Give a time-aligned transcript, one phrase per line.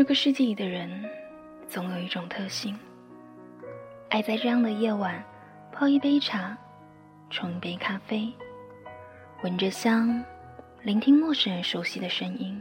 [0.00, 0.88] 这个世界里的人，
[1.68, 2.74] 总有一种特性，
[4.08, 5.22] 爱在这样的夜晚，
[5.70, 6.56] 泡一杯茶，
[7.28, 8.32] 冲一杯咖啡，
[9.42, 10.24] 闻着香，
[10.82, 12.58] 聆听陌生人熟悉的声音。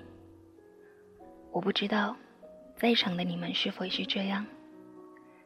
[1.54, 2.14] 我不知道，
[2.76, 4.46] 在场的你们是否也是这样，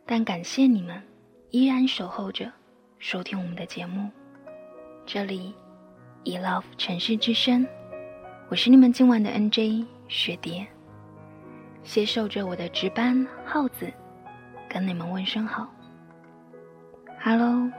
[0.03, 0.99] 但感谢你们，
[1.51, 2.51] 依然守候着，
[2.97, 4.09] 收听我们的节目。
[5.05, 5.53] 这里
[6.23, 7.63] ，E Love 城市之声，
[8.49, 10.65] 我是你们今晚的 NJ 雪蝶。
[11.83, 13.91] 携手着我的值班耗子，
[14.69, 15.69] 跟你们问声好。
[17.21, 17.69] Hello，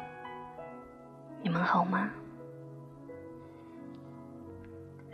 [1.42, 2.10] 你们好吗？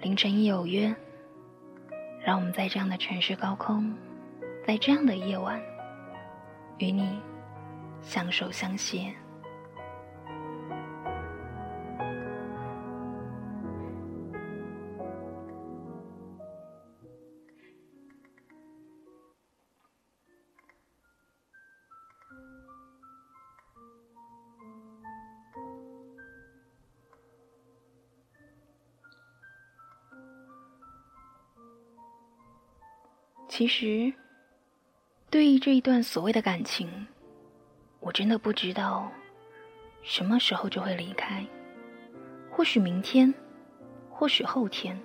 [0.02, 0.92] 凌晨一有约，
[2.24, 3.94] 让我们在这样的城市高空，
[4.66, 5.60] 在这样的夜晚，
[6.78, 7.20] 与你
[8.02, 9.14] 相守相携。
[33.50, 34.12] 其实，
[35.28, 36.88] 对于这一段所谓的感情，
[37.98, 39.10] 我真的不知道
[40.04, 41.44] 什么时候就会离开。
[42.48, 43.34] 或许明天，
[44.08, 44.96] 或许后天，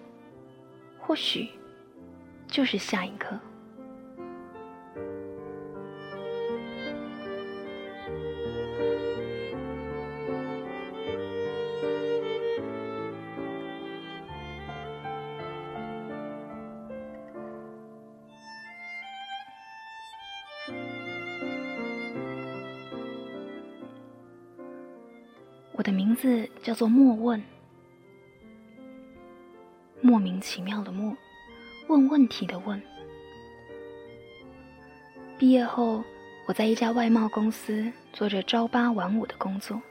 [1.00, 1.50] 或许
[2.48, 3.36] 就是下一刻。
[26.16, 27.44] 名字叫做莫问，
[30.00, 31.14] 莫名其妙的莫，
[31.90, 32.82] 问问题的问。
[35.38, 36.02] 毕业后，
[36.48, 39.82] 我在一家外贸公司做着朝八晚五的工作。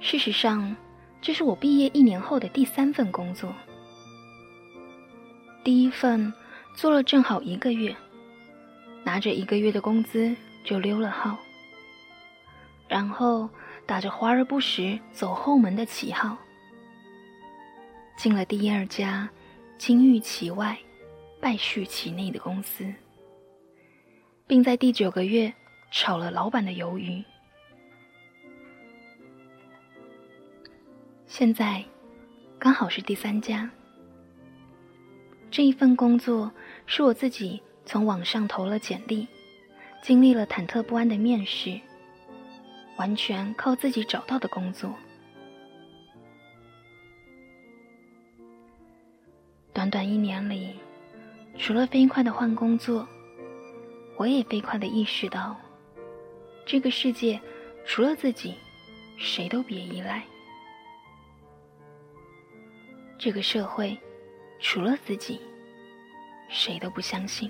[0.00, 0.74] 事实上，
[1.20, 3.54] 这是我毕业一年后的第三份工作。
[5.62, 6.32] 第一份
[6.74, 7.94] 做了正好一个月，
[9.04, 10.34] 拿着一个月的工资
[10.64, 11.36] 就溜了号，
[12.88, 13.50] 然后。
[13.88, 16.36] 打着华而不实、走后门的旗号，
[18.18, 19.26] 进了第二家
[19.78, 20.78] 金玉其外、
[21.40, 22.84] 败絮其内的公司，
[24.46, 25.50] 并在第九个月
[25.90, 27.24] 炒了老板的鱿鱼。
[31.26, 31.82] 现在
[32.58, 33.70] 刚好是第三家。
[35.50, 36.52] 这一份工作
[36.84, 39.26] 是我自己从网上投了简历，
[40.02, 41.80] 经历了忐忑不安的面试。
[42.98, 44.92] 完全靠自己找到的工作。
[49.72, 50.74] 短短一年里，
[51.56, 53.06] 除了飞快的换工作，
[54.16, 55.56] 我也飞快的意识到，
[56.66, 57.40] 这个世界
[57.86, 58.56] 除了自己，
[59.16, 60.20] 谁都别依赖；
[63.16, 63.96] 这个社会
[64.58, 65.40] 除了自己，
[66.48, 67.48] 谁都不相信。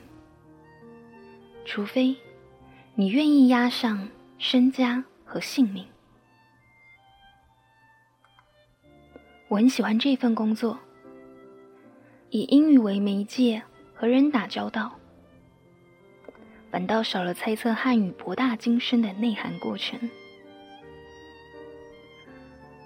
[1.65, 2.15] 除非
[2.95, 5.03] 你愿意押上身家。
[5.29, 5.85] 和性命。
[9.49, 10.79] 我很喜欢这份工作，
[12.31, 13.63] 以英语为媒介
[13.95, 14.99] 和人打交道，
[16.71, 19.99] 反倒少了猜测汉语博大精深的内涵过程。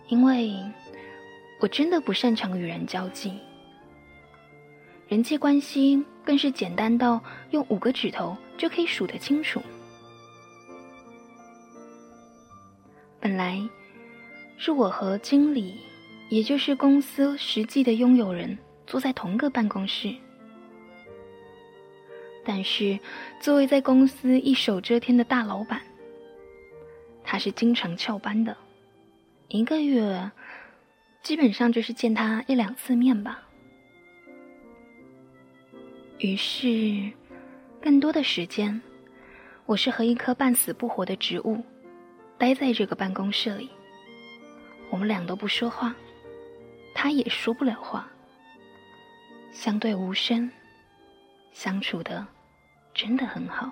[0.08, 0.54] 因为
[1.60, 3.38] 我真的不擅长与人交际，
[5.08, 9.62] 人际关系更是简单到用五个指头就可以数得清楚。
[13.22, 13.62] 本来
[14.56, 15.76] 是我和经理，
[16.28, 20.12] 也就是公司实际的拥有人，坐在同个办公室。
[22.44, 22.98] 但是，
[23.40, 25.80] 作为在公司一手遮天的大老板，
[27.22, 28.56] 他是经常翘班的，
[29.46, 30.32] 一个月
[31.22, 33.40] 基本上就是见他一两次面吧。
[36.18, 37.12] 于是，
[37.80, 38.82] 更多的时间，
[39.64, 41.62] 我是和一棵半死不活的植物。
[42.42, 43.70] 待在这个办公室里，
[44.90, 45.94] 我们俩都不说话，
[46.92, 48.10] 他也说不了话，
[49.52, 50.50] 相对无声，
[51.52, 52.26] 相处的
[52.92, 53.70] 真的很好。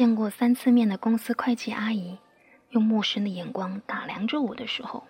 [0.00, 2.16] 见过三次面的公司会计阿姨
[2.70, 5.04] 用陌生的眼光打量着我的时候，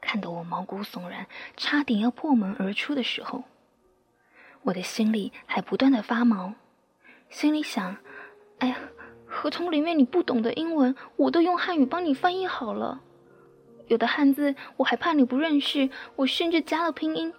[0.00, 1.26] 看得我毛骨悚然，
[1.56, 3.44] 差点要破门而出的时候，
[4.62, 6.54] 我的心里还不断的发毛，
[7.30, 7.98] 心里想：
[8.58, 8.76] 哎呀，
[9.28, 13.00] 合同里面你不懂的英文，我都用汉语帮你翻译好了。
[13.86, 17.32] 有的汉字我还怕你不认识，我甚至加了拼音。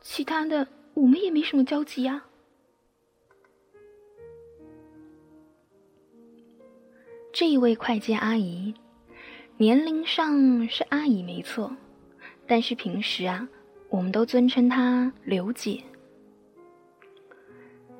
[0.00, 2.24] 其他的我们也没什么交集呀。
[7.38, 8.72] 这一位会计阿姨，
[9.58, 11.70] 年龄上是阿姨没错，
[12.46, 13.46] 但是平时啊，
[13.90, 15.82] 我们都尊称她刘姐。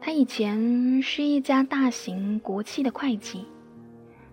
[0.00, 3.44] 她以前是一家大型国企的会计，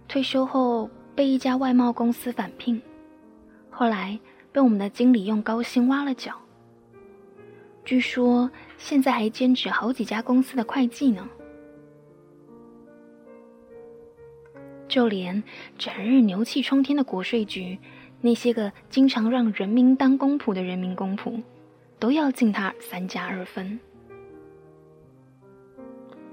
[0.08, 2.82] 退休后被一家外贸公司返聘，
[3.70, 4.18] 后来
[4.54, 6.32] 被我们的经理用高薪挖了角。
[7.84, 11.28] 据说现在还兼职好几家公司的会计呢。
[14.94, 15.42] 就连
[15.76, 17.80] 整日牛气冲天的国税局，
[18.22, 21.42] 那些个经常让人民当公仆的人民公仆，
[21.98, 23.80] 都要敬他三加二分。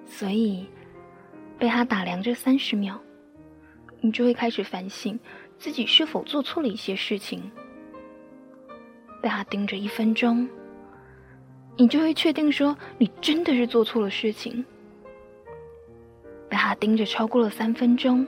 [0.04, 0.66] 所以，
[1.58, 3.00] 被他打量这三十秒，
[4.02, 5.18] 你就会开始反省
[5.56, 7.50] 自己是否做错了一些事情。
[9.22, 10.46] 被他盯着一分钟，
[11.78, 14.62] 你就会确定说你真的是做错了事情。
[16.50, 18.26] 被他盯着超过了三分钟。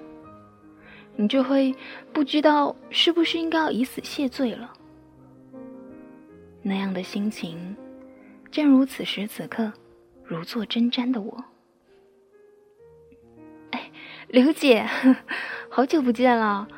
[1.17, 1.75] 你就会
[2.13, 4.73] 不知道是不是应该要以死谢罪了。
[6.63, 7.77] 那样的心情，
[8.51, 9.73] 正如此时此刻
[10.25, 11.45] 如坐针毡的我。
[13.71, 13.91] 哎，
[14.29, 14.87] 刘姐，
[15.69, 16.69] 好久不见了，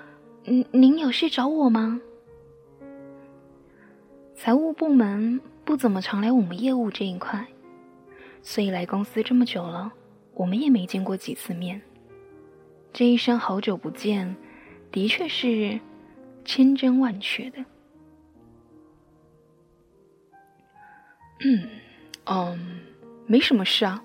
[0.44, 2.00] 您您有事找我吗？
[4.34, 7.46] 财务部门不怎么常来我们业务这一块，
[8.42, 9.92] 所以来公司这么久了，
[10.34, 11.80] 我们也没见过几次面。
[12.94, 14.36] 这一声好久不见，
[14.92, 15.80] 的确是
[16.44, 17.58] 千真万确的。
[21.40, 21.68] 嗯，
[22.26, 22.80] 嗯，
[23.26, 24.00] 没什么事啊。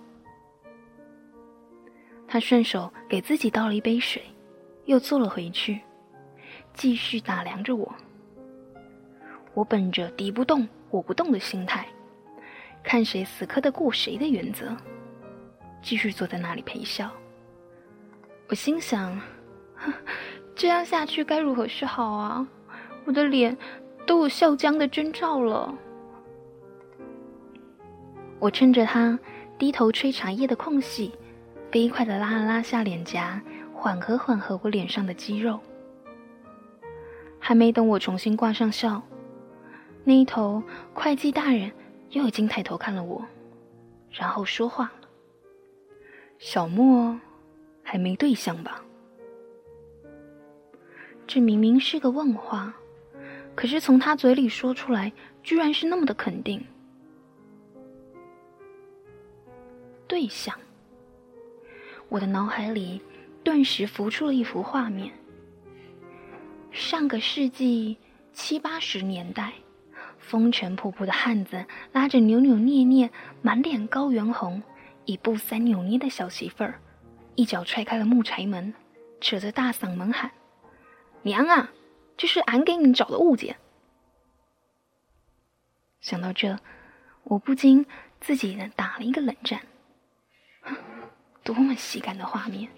[2.28, 4.24] 他顺手给自己倒了一杯水，
[4.86, 5.82] 又坐了回去，
[6.74, 7.94] 继续打量着我。
[9.54, 11.88] 我本着敌不动我不动的心态，
[12.82, 14.76] 看谁死磕得过谁的原则，
[15.80, 17.12] 继续坐在那里陪笑。
[18.50, 19.16] 我心想，
[20.56, 22.48] 这样下去该如何是好啊？
[23.06, 23.56] 我的脸
[24.08, 25.72] 都有笑僵的征兆了。
[28.40, 29.20] 我趁着他
[29.60, 31.14] 低头吹茶叶的空隙，
[31.72, 33.40] 飞快的拉了拉下脸颊，
[33.72, 35.60] 缓和缓和我脸上的肌肉。
[37.38, 39.00] 还没等我重新挂上笑，
[40.04, 40.64] 那一头
[40.96, 41.72] 会计大人
[42.10, 43.24] 又已经抬头看了我，
[44.10, 45.08] 然后说话了
[46.40, 47.16] ：“小莫。”
[47.92, 48.86] 还没对象吧？
[51.26, 52.72] 这明明是个问话，
[53.56, 56.64] 可是从他嘴里说出来，居然是那么的肯定。
[60.08, 60.56] 对象，
[62.10, 63.02] 我的脑海里
[63.44, 65.12] 顿时浮出了一幅画面：
[66.70, 67.98] 上个世纪
[68.34, 69.52] 七八十年代，
[70.20, 73.10] 风尘仆仆的汉子拉着扭扭捏捏、
[73.42, 74.62] 满脸高原红、
[75.06, 76.80] 一步三扭捏的小媳妇儿。
[77.40, 78.74] 一脚踹开了木柴门，
[79.22, 80.32] 扯着大嗓门喊
[81.24, 81.72] ：“娘啊，
[82.18, 83.56] 这是俺给你找的物件。”
[86.02, 86.60] 想到这，
[87.24, 87.86] 我不禁
[88.20, 89.62] 自己打了一个冷战。
[91.42, 92.70] 多么喜感的画面！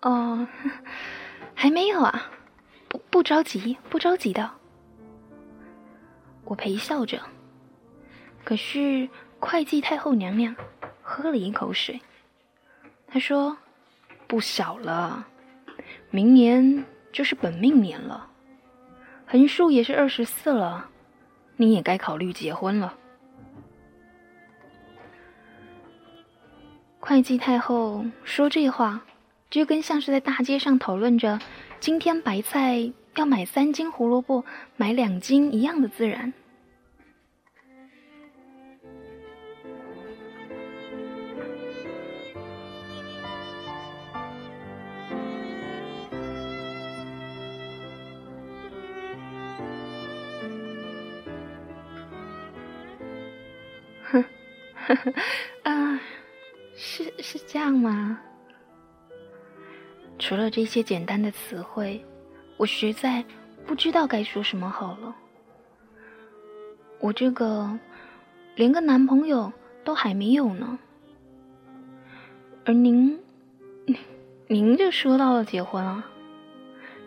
[0.00, 0.48] 哦，
[1.54, 2.30] 还没有啊，
[2.88, 4.50] 不不着急，不着急的。
[6.44, 7.20] 我陪笑着，
[8.44, 10.56] 可是会计太后娘娘
[11.02, 12.00] 喝了一口水。
[13.14, 13.56] 他说
[14.26, 15.24] ：“不小了，
[16.10, 18.28] 明年就是本命年了，
[19.24, 20.88] 横竖也是二十四了，
[21.56, 22.98] 你也该考虑结婚了。”
[26.98, 29.00] 会计太后说这话，
[29.48, 31.38] 就跟像是在大街上讨论着
[31.78, 34.44] 今天白菜要买三斤，胡萝卜
[34.76, 36.32] 买两斤一样的自然。
[54.86, 55.12] 呵 呵
[55.70, 56.00] 啊，
[56.76, 58.20] 是是这样吗？
[60.18, 62.04] 除了这些简单的词汇，
[62.56, 63.24] 我实在
[63.66, 65.14] 不知道该说什么好了。
[67.00, 67.78] 我这个
[68.54, 70.78] 连个男朋友都还没有呢，
[72.64, 73.18] 而您，
[74.46, 76.04] 您就说到了结婚啊？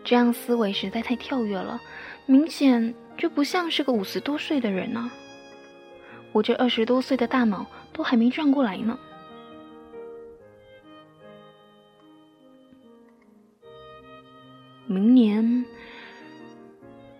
[0.03, 1.81] 这样思维实在太跳跃了，
[2.25, 5.09] 明显就不像是个五十多岁的人呢。
[6.31, 8.97] 我这二十多岁的大脑都还没转过来呢。
[14.85, 15.65] 明年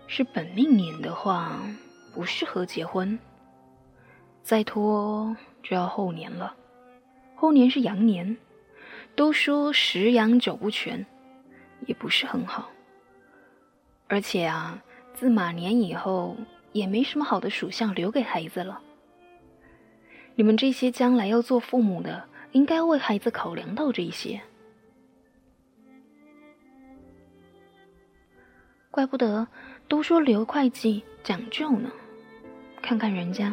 [0.06, 1.58] 是本命年的话，
[2.14, 3.18] 不适合结婚。
[4.42, 6.54] 再拖就要后年了。
[7.34, 8.38] 后年是羊年，
[9.14, 11.04] 都说十羊九不全，
[11.86, 12.70] 也不是很好。
[14.06, 16.34] 而且啊，自马年以后
[16.72, 18.80] 也没什么好的属相留给孩子了。
[20.38, 24.40] 你们这些将来要做父母的，应该为孩子考量到这些。
[28.88, 29.48] 怪不得
[29.88, 31.90] 都说刘会计讲究呢，
[32.80, 33.52] 看看人家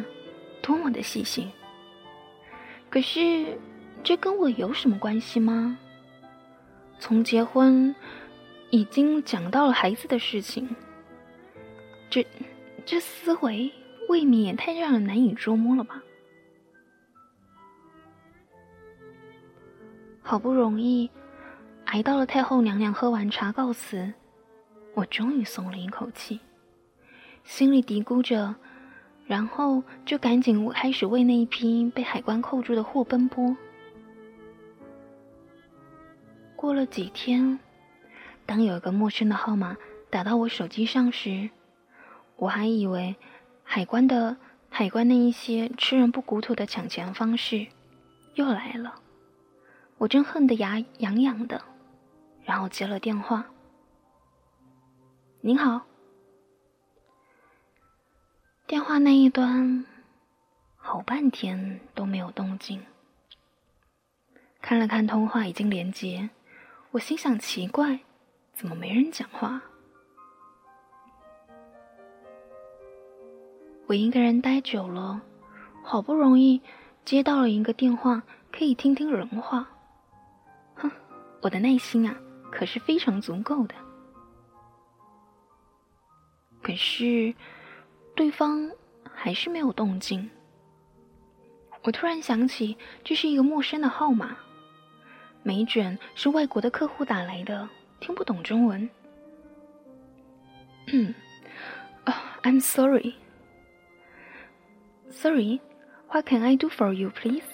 [0.62, 1.50] 多么的细心。
[2.88, 3.58] 可是
[4.04, 5.76] 这跟我有什么关系吗？
[7.00, 7.92] 从结婚
[8.70, 10.68] 已经讲到了孩子的事情，
[12.08, 12.24] 这
[12.84, 13.72] 这思维
[14.08, 16.00] 未免也太让人难以捉摸了吧？
[20.28, 21.08] 好不容易
[21.84, 24.12] 挨到了太后娘娘喝完茶告辞。
[24.92, 26.40] 我终于松了一口气，
[27.44, 28.56] 心里嘀咕着，
[29.24, 33.56] 然后就赶紧开始为那一批被海关扣住的货奔波。
[36.56, 37.60] 过了几天，
[38.44, 39.76] 当有一个陌生的号码
[40.10, 41.48] 打到我手机上时，
[42.34, 43.14] 我还以为
[43.62, 44.36] 海关的
[44.68, 47.68] 海关那一些吃人不骨头的抢钱方式
[48.34, 48.94] 又来了，
[49.98, 51.62] 我正恨得牙痒痒的，
[52.44, 53.46] 然后接了电话。
[55.40, 55.80] 您好，
[58.66, 59.86] 电话那一端
[60.76, 62.84] 好半天都没有动静。
[64.60, 66.28] 看了看通话已经连接，
[66.90, 68.00] 我心想奇怪，
[68.52, 69.62] 怎么没人讲话？
[73.86, 75.22] 我一个人待久了，
[75.82, 76.60] 好不容易
[77.04, 78.22] 接到了一个电话，
[78.52, 79.66] 可以听听人话。
[81.46, 82.16] 我的耐心啊，
[82.50, 83.74] 可是非常足够的。
[86.60, 87.32] 可是，
[88.16, 88.68] 对方
[89.14, 90.28] 还是没有动静。
[91.84, 94.36] 我突然想起，这是一个陌生的号码，
[95.44, 97.68] 没准是外国的客户打来的，
[98.00, 98.90] 听不懂中文。
[100.88, 101.14] 嗯
[102.42, 103.14] ，，I'm sorry.
[105.10, 105.60] Sorry,
[106.08, 107.44] what can I do for you, please?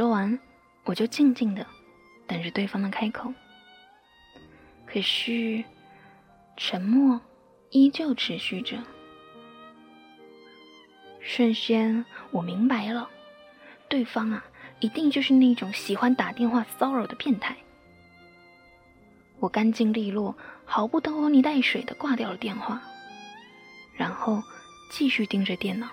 [0.00, 0.40] 说完，
[0.84, 1.66] 我就静静的
[2.26, 3.30] 等着对方的开口。
[4.86, 5.62] 可是，
[6.56, 7.20] 沉默
[7.68, 8.78] 依旧持续着。
[11.20, 13.10] 瞬间，我明白了，
[13.90, 14.42] 对方啊，
[14.78, 17.54] 一定就是那种喜欢打电话骚扰的变态。
[19.38, 22.80] 我干净利落、毫不拖泥带水的挂掉了电话，
[23.94, 24.42] 然后
[24.90, 25.90] 继续盯着电脑。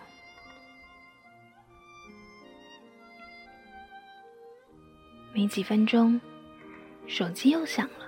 [5.38, 6.20] 没几分钟，
[7.06, 8.08] 手机又响了。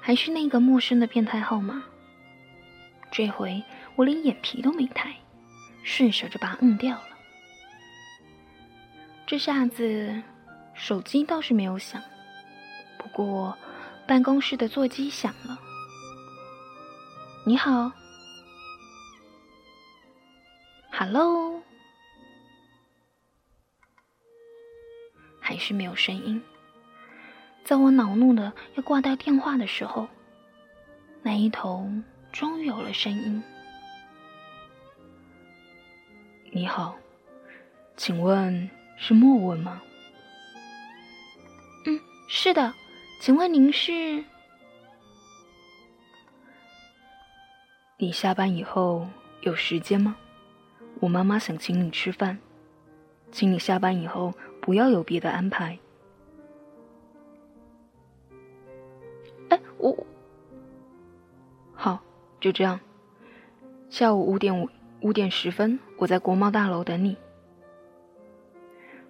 [0.00, 1.84] 还是那个陌生的变态号码。
[3.10, 3.62] 这回
[3.94, 5.14] 我连眼皮都没抬，
[5.82, 7.08] 顺手就把它摁掉了。
[9.26, 10.22] 这下子
[10.72, 12.02] 手机倒是没有响，
[12.96, 13.54] 不过
[14.06, 15.60] 办公室的座机响了。
[17.44, 17.92] 你好
[20.90, 21.61] ，Hello，
[25.62, 26.42] 是没有声音。
[27.62, 30.08] 在我恼怒的要挂掉电话的时候，
[31.22, 31.88] 那一头
[32.32, 33.40] 终于有了声音。
[36.50, 36.96] 你好，
[37.96, 39.80] 请问是莫问吗？
[41.86, 42.74] 嗯，是的，
[43.20, 44.24] 请问您是？
[47.96, 49.06] 你下班以后
[49.42, 50.16] 有时间吗？
[50.98, 52.36] 我妈妈想请你吃饭，
[53.30, 55.76] 请你下班以后不要有别的安排。
[59.48, 60.06] 哎我
[61.74, 62.02] 好，
[62.40, 62.80] 就这样。
[63.90, 67.16] 下午五点五五点十分，我在国贸大楼等你。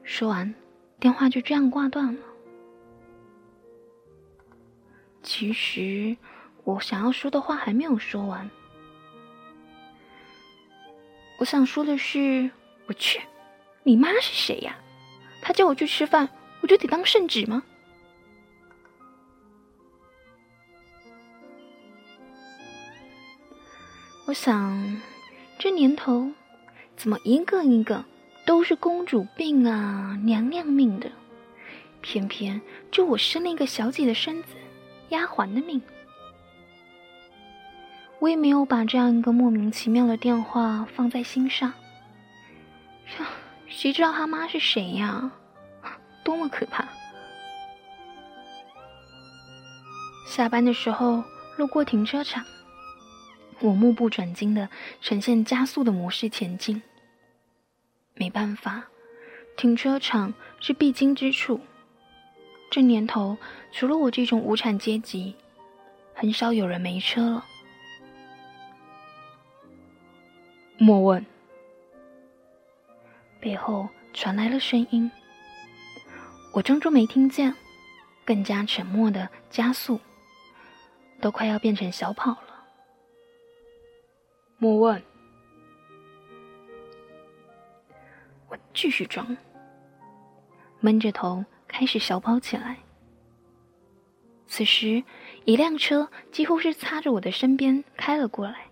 [0.02, 0.52] 说完，
[0.98, 2.22] 电话就这样挂断了。
[5.22, 6.16] 其实
[6.64, 8.50] 我想要说的话还没有说完。
[11.38, 12.50] 我想说的是，
[12.86, 13.20] 我去，
[13.82, 14.76] 你妈是谁呀？
[15.42, 16.28] 他叫我去吃饭，
[16.60, 17.62] 我就得当圣旨吗？
[24.24, 25.02] 我想，
[25.58, 26.30] 这年头，
[26.96, 28.04] 怎么一个一个
[28.46, 31.10] 都是公主病啊、娘娘命的，
[32.00, 34.54] 偏偏就我生了一个小姐的身子、
[35.08, 35.82] 丫鬟的命。
[38.20, 41.74] 我也没有把这样一个莫名其妙的电话放在心上。
[43.74, 45.32] 谁知道他妈是谁呀？
[46.22, 46.86] 多么可怕！
[50.24, 51.24] 下班的时候
[51.56, 52.44] 路过停车场，
[53.60, 54.68] 我目不转睛的
[55.00, 56.80] 呈现加速的模式前进。
[58.14, 58.84] 没办法，
[59.56, 61.60] 停车场是必经之处。
[62.70, 63.36] 这年头，
[63.72, 65.34] 除了我这种无产阶级，
[66.14, 67.44] 很少有人没车了。
[70.78, 71.26] 莫问。
[73.42, 75.10] 背后传来了声音，
[76.52, 77.52] 我装作没听见，
[78.24, 79.98] 更加沉默的加速，
[81.20, 82.64] 都快要变成小跑了。
[84.58, 85.02] 莫问，
[88.48, 89.36] 我继续装，
[90.78, 92.78] 闷着头开始小跑起来。
[94.46, 95.02] 此时，
[95.46, 98.66] 一辆车几乎是擦着我的身边开了过来，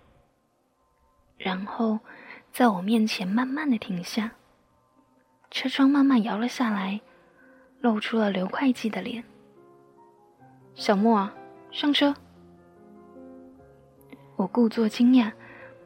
[1.37, 1.99] 然后
[2.53, 4.31] 在我面前慢慢的停下。
[5.51, 7.01] 车窗慢慢摇了下来，
[7.81, 9.25] 露出了刘会计的脸。
[10.75, 11.29] 小莫，
[11.73, 12.15] 上车！
[14.37, 15.33] 我故作惊讶，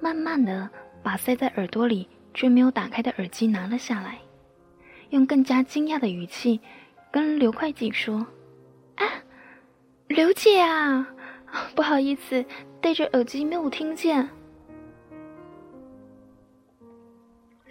[0.00, 0.68] 慢慢的
[1.02, 4.18] 把塞在耳朵里却没有打开的耳机拿了下来，
[5.10, 6.60] 用更加惊讶的语气
[7.10, 8.26] 跟刘会计说
[8.96, 9.06] ：“啊，
[10.08, 11.08] 刘姐啊，
[11.74, 12.44] 不好意思，
[12.80, 14.28] 戴着耳机没有听见。”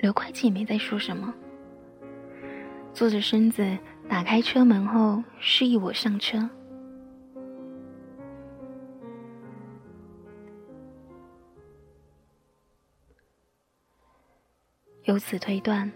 [0.02, 1.34] 刘会计没再说什么。
[2.94, 6.48] 坐着身子，打开车门后，示意我上车。
[15.06, 15.92] 由此推断，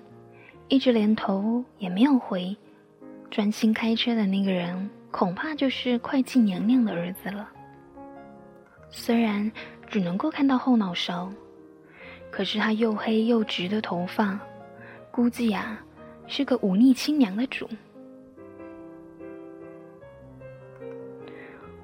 [0.68, 2.58] 一直连头也没有回，
[3.30, 7.50] 专心开车的那个人，恐怕就是会计娘娘的儿子了。
[8.90, 9.50] 虽然
[9.88, 11.32] 只能够看到后脑勺，
[12.32, 14.40] 可是他又黑又直的头发，
[15.12, 15.80] 估计呀。
[16.28, 17.68] 是个忤逆亲娘的主。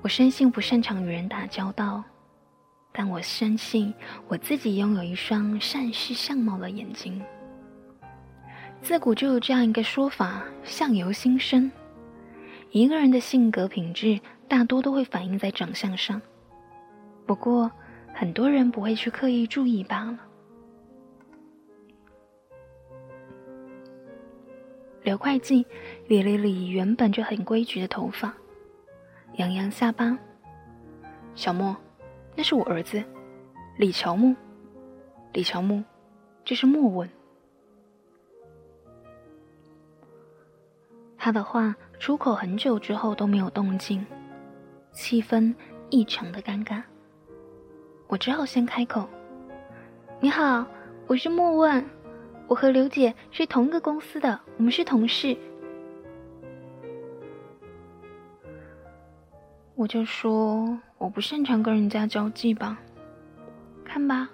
[0.02, 2.04] 我深信不擅长与人打交道，
[2.92, 3.94] 但我深信
[4.28, 7.22] 我自己拥有一双善视相貌的眼睛。
[8.82, 11.72] 自古就有这样一个说法：相由心生。
[12.72, 16.22] 一个人的性格品质大多都会反映在长相上，
[17.26, 17.72] 不过
[18.14, 20.20] 很多人不会去刻意注意罢了。
[25.04, 25.66] 刘会计
[26.08, 28.34] 理了理原本就很规矩的头发，
[29.36, 30.18] 扬扬下巴。
[31.36, 31.76] 小莫，
[32.36, 33.04] 那是我儿子，
[33.78, 34.34] 李乔木。
[35.34, 35.84] 李乔木，
[36.46, 37.10] 这是莫问。
[41.18, 44.06] 他的话出口很久之后都没有动静，
[44.92, 45.54] 气氛
[45.90, 46.82] 异常的尴尬。
[48.08, 49.10] 我只好先开口
[50.22, 50.66] ：“你好，
[51.08, 51.84] 我是莫问。”
[52.48, 55.36] 我和刘姐是同一个公司的，我们是同事。
[59.76, 62.78] 我就说我不擅长跟人家交际吧，
[63.84, 64.30] 看吧。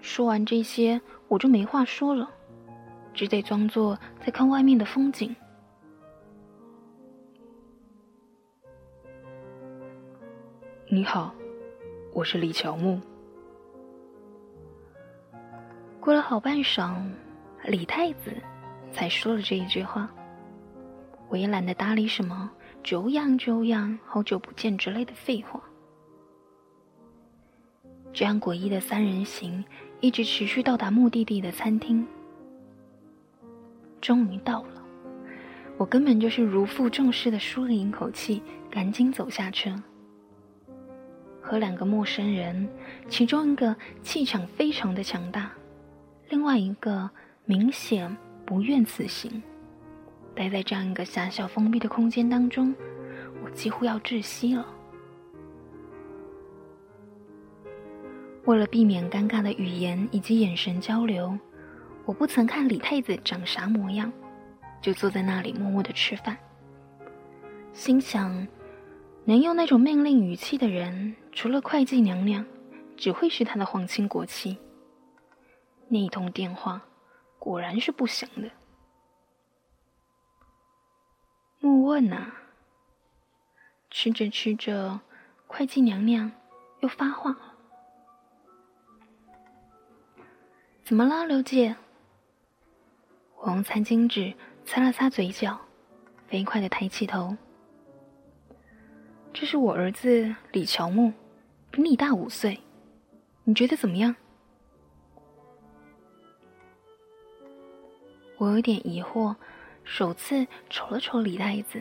[0.00, 2.28] 说完这些，我就没话说了，
[3.14, 5.34] 只得装作在看外面的风景。
[10.88, 11.34] 你好，
[12.12, 13.00] 我是李乔木。
[16.02, 16.96] 过了好半晌，
[17.64, 18.34] 李太子
[18.90, 20.10] 才说了这一句话。
[21.28, 22.50] 我也懒得搭理什么
[22.82, 25.62] “久仰久仰，好久不见”之类的废话。
[28.12, 29.64] 这样诡异的三人行
[30.00, 32.04] 一直持续到达目的地的餐厅。
[34.00, 34.82] 终于到了，
[35.78, 39.72] 我根本就是如负重似的舒了一口气，赶紧走下车。
[41.40, 42.68] 和两个陌生人，
[43.08, 45.48] 其中一个气场非常的强大。
[46.32, 47.10] 另外一个
[47.44, 48.16] 明显
[48.46, 49.42] 不愿此行，
[50.34, 52.74] 待在这样一个狭小封闭的空间当中，
[53.44, 54.66] 我几乎要窒息了。
[58.46, 61.38] 为了避免尴尬的语言以及眼神交流，
[62.06, 64.10] 我不曾看李太子长啥模样，
[64.80, 66.34] 就坐在那里默默的吃饭。
[67.74, 68.48] 心想，
[69.26, 72.42] 能用那种命令语气的人，除了会计娘娘，
[72.96, 74.56] 只会是他的皇亲国戚。
[75.92, 76.80] 那一通电话
[77.38, 78.50] 果然是不行的。
[81.60, 82.32] 莫问呐，
[83.90, 84.98] 吃着吃着，
[85.46, 86.32] 会计娘娘
[86.80, 87.54] 又发话了
[90.82, 91.76] ：“怎么了，刘姐？”
[93.36, 94.32] 我用餐巾纸
[94.64, 95.60] 擦了擦嘴角，
[96.26, 97.36] 飞快的抬起头
[99.34, 101.12] ：“这是我儿子李乔木，
[101.70, 102.58] 比你大五岁，
[103.44, 104.16] 你觉得怎么样？
[108.42, 109.36] 我有点疑惑，
[109.84, 111.80] 首次瞅了瞅李太子。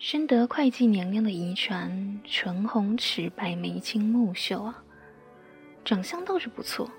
[0.00, 4.82] 深得会计娘娘的遗传，唇红齿白，眉清目秀啊，
[5.84, 6.90] 长相倒是不错。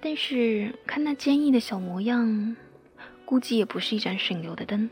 [0.00, 2.56] 但是看那坚毅的小模样，
[3.24, 4.90] 估计也不是一盏省油的灯。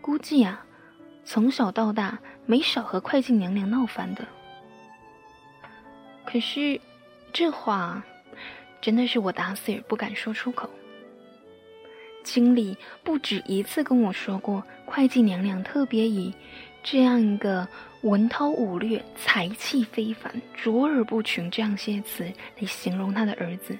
[0.00, 0.66] 估计啊，
[1.24, 4.26] 从小到大没少和会计娘娘闹翻的。
[6.26, 6.80] 可是
[7.32, 8.04] 这话，
[8.82, 10.68] 真的是我打死也不敢说出口。
[12.22, 16.34] 经理不止一次跟我说过，会计娘娘特别以
[16.82, 17.66] 这样一个
[18.02, 22.24] 文韬武略、才气非凡、卓尔不群这样些词
[22.58, 23.78] 来形容他的儿子。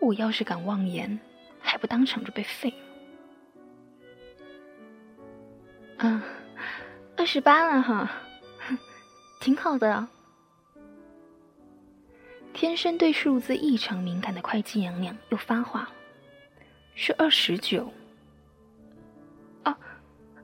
[0.00, 1.18] 我要是敢妄言，
[1.60, 2.72] 还不当场就被废
[5.98, 6.08] 了？
[6.08, 6.24] 啊，
[7.16, 8.10] 二十八了哈，
[9.40, 10.08] 挺好的。
[12.52, 15.92] 天生对数字异常敏感的会计娘娘又发话了。
[16.94, 17.90] 是二十九，
[19.64, 19.74] 哦，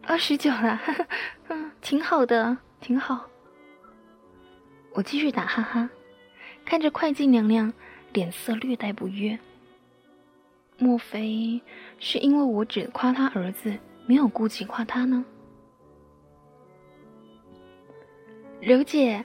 [0.03, 0.81] 二十九了，
[1.49, 3.29] 嗯，挺好的，挺好。
[4.93, 5.91] 我继续打哈哈，
[6.65, 7.71] 看着会计娘娘
[8.13, 9.39] 脸色略带不悦。
[10.79, 11.61] 莫非
[11.99, 15.25] 是因为我只夸他儿子，没有顾及夸他呢？
[18.61, 19.23] 刘姐，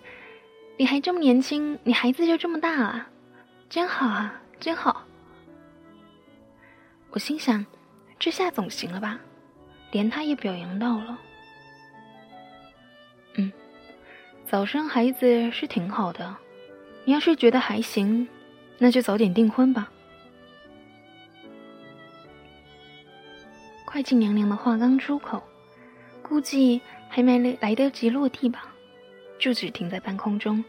[0.82, 3.08] 你还这么年轻，你孩子就这么大了，
[3.70, 5.04] 真好啊，真好。
[7.12, 7.64] 我心想，
[8.18, 9.20] 这下总行了吧？
[9.92, 11.20] 连他也表扬到了。
[13.36, 13.54] 嗯，
[14.48, 16.36] 早生孩子是挺好的。
[17.06, 18.28] 你要是觉得还行，
[18.80, 19.92] 那就早点订婚吧。
[23.86, 25.44] 会计娘娘的话刚出口，
[26.24, 28.74] 估计还没来来得及落地吧，
[29.38, 30.64] 就只停在半空中，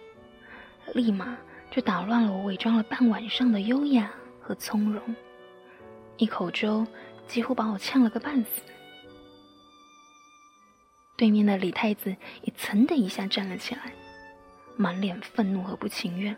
[0.92, 1.36] 立马
[1.70, 5.02] 就打乱了我伪装了半晚上的优雅和从容。
[6.18, 6.86] 一口粥
[7.26, 8.62] 几乎把我呛了个半死。
[11.16, 13.92] 对面的李太子也噌的一下站了起来，
[14.76, 16.36] 满脸愤怒和不情愿，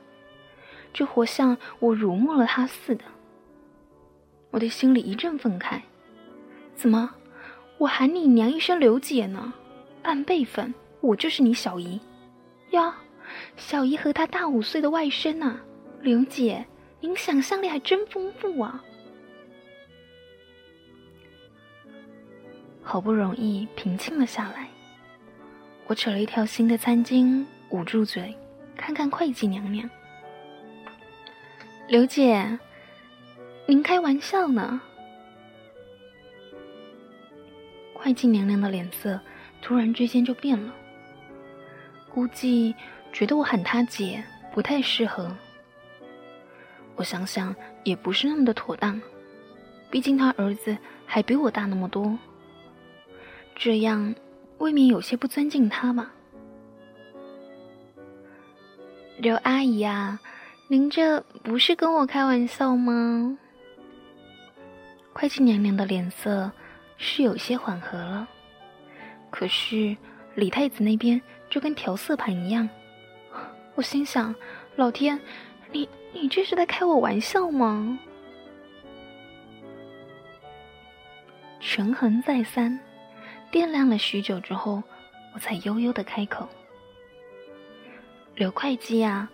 [0.93, 3.05] 就活像我辱没了他似的。
[4.51, 5.81] 我的心里一阵愤慨：
[6.77, 7.15] 怎么，
[7.79, 9.53] 我喊你娘一声刘姐呢？
[10.03, 11.99] 按辈分，我就是你小姨。
[12.71, 12.95] 呀，
[13.57, 15.61] 小姨和她大五岁的外甥呢？
[16.01, 16.67] 刘姐，
[17.01, 18.85] 您想象力还真丰富啊！
[22.83, 24.69] 好不容易平静了下来，
[25.87, 28.37] 我扯了一条新的餐巾，捂住嘴，
[28.77, 29.89] 看看会计娘娘。
[31.89, 32.59] 刘姐，
[33.67, 34.81] 您开玩笑呢？
[37.95, 39.19] 会计娘娘的脸色
[39.63, 40.75] 突然之间就变了，
[42.11, 42.75] 估计
[43.15, 44.23] 觉得我喊她姐
[44.53, 45.35] 不太适合。
[46.97, 49.01] 我想想也不是那么的妥当，
[49.89, 52.19] 毕竟他儿子还比我大那么多。
[53.55, 54.13] 这样
[54.59, 56.11] 未免有些不尊敬他吧？
[59.19, 60.21] 刘阿姨啊，
[60.67, 63.39] 您这不是跟我开玩笑吗？
[65.13, 66.51] 会计娘娘的脸色
[66.97, 68.29] 是有些缓和了，
[69.31, 69.97] 可是
[70.35, 72.69] 李太子那边就跟调色盘一样。
[73.75, 74.35] 我心想：
[74.77, 75.21] 老天，
[75.73, 77.99] 你你这是在开我玩笑吗？
[81.61, 82.79] 权衡再三。
[83.51, 84.83] 掂量了许久之后，
[85.33, 86.49] 我才悠悠的开口
[88.35, 89.29] ：“刘会计呀，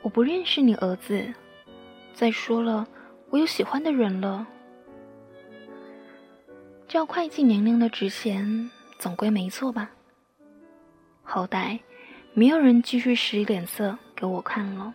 [0.00, 1.32] 我不认识你儿子。
[2.14, 2.86] 再说了，
[3.28, 4.46] 我有喜欢的人了。
[6.88, 9.90] 叫会计娘娘的职衔，总归没错吧？
[11.22, 11.78] 好歹
[12.38, 14.92] 没有人继续使脸色给我看了。”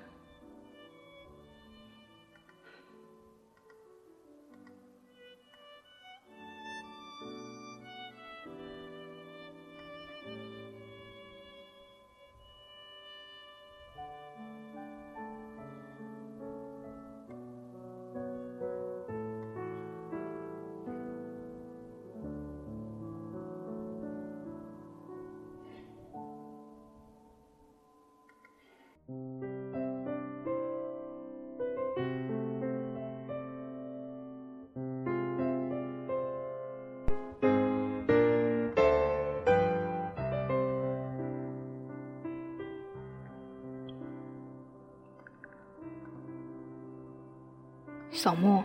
[48.21, 48.63] 小莫，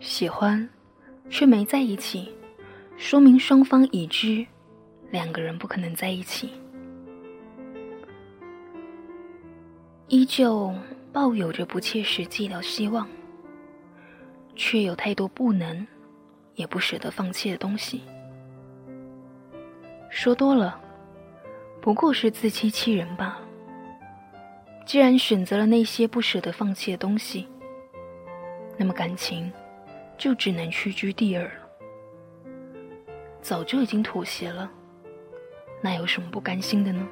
[0.00, 0.66] 喜欢
[1.28, 2.32] 却没在一起，
[2.96, 4.46] 说明双方已知，
[5.10, 6.50] 两个人不可能在一起。
[10.08, 10.74] 依旧
[11.12, 13.06] 抱有着不切实际的希望，
[14.54, 15.86] 却有太多不能，
[16.54, 18.00] 也不舍得放弃的东西。
[20.08, 20.80] 说多了，
[21.82, 23.42] 不过是自欺欺人罢了。
[24.86, 27.46] 既然选择了那些不舍得放弃的东西，
[28.76, 29.52] 那么感情
[30.18, 31.68] 就只能屈居第二了。
[33.40, 34.70] 早就已经妥协了，
[35.80, 37.06] 那有什么不甘心的呢？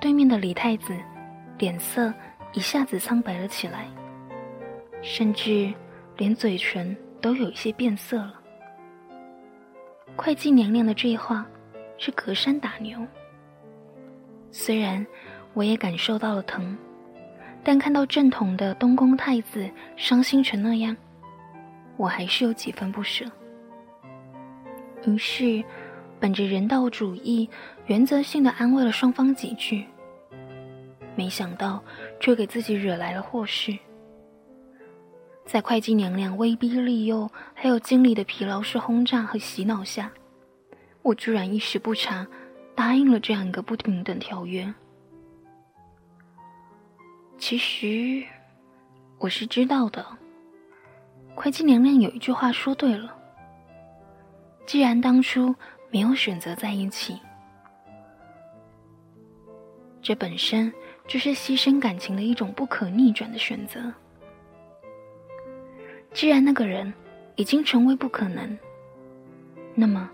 [0.00, 0.94] 对面的李太子
[1.58, 2.12] 脸色
[2.52, 3.88] 一下子苍白了起来，
[5.02, 5.72] 甚至
[6.16, 8.40] 连嘴唇都有一些变色了。
[10.14, 11.44] 会计娘娘的这话
[11.98, 13.04] 是隔山打牛。
[14.52, 15.04] 虽然
[15.54, 16.78] 我也感受到了疼，
[17.64, 20.94] 但看到正统的东宫太子伤心成那样，
[21.96, 23.24] 我还是有几分不舍。
[25.06, 25.64] 于是，
[26.20, 27.48] 本着人道主义，
[27.86, 29.84] 原则性的安慰了双方几句。
[31.16, 31.82] 没想到，
[32.20, 33.76] 却给自己惹来了祸事。
[35.46, 40.10] 在会计娘娘威逼利诱，还有经历的疲劳式轰炸和洗脑下，
[41.02, 42.26] 我居然一时不察，
[42.74, 44.74] 答应了这样一个不平等条约。
[47.38, 48.24] 其实，
[49.18, 50.04] 我是知道的。
[51.34, 53.14] 会计娘娘有一句话说对了：
[54.66, 55.54] 既然当初
[55.90, 57.20] 没有选择在一起，
[60.00, 60.72] 这本身。
[61.06, 63.92] 就是牺牲感情的一种不可逆转的选择。
[66.14, 66.90] 既然那个人
[67.36, 68.58] 已经成为不可能，
[69.74, 70.10] 那么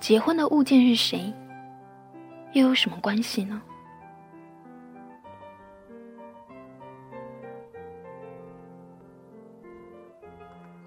[0.00, 1.32] 结婚的物件是谁，
[2.52, 3.62] 又有什么关系呢？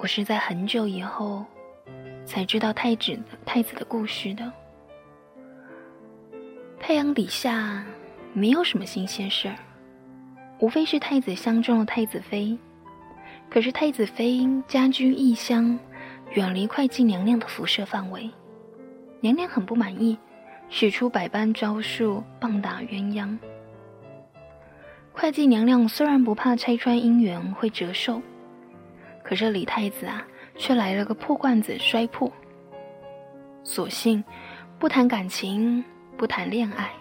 [0.01, 1.45] 我是在很久以后
[2.25, 4.51] 才知道太子太子的故事的。
[6.79, 7.85] 太阳底下。
[8.33, 9.55] 没有什么新鲜事儿，
[10.59, 12.57] 无非是太子相中了太子妃。
[13.49, 15.77] 可是太子妃家居异乡，
[16.31, 18.29] 远离会计娘娘的辐射范围，
[19.19, 20.17] 娘娘很不满意，
[20.69, 23.37] 使出百般招数棒打鸳鸯。
[25.11, 28.21] 会计娘娘虽然不怕拆穿姻缘会折寿，
[29.31, 32.29] 可是李太子啊，却来了个破罐子摔破。
[33.63, 34.21] 索性
[34.77, 35.81] 不谈感情，
[36.17, 36.91] 不谈恋爱。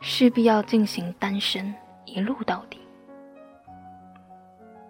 [0.00, 1.72] 势必要进行单身
[2.06, 2.80] 一路到底。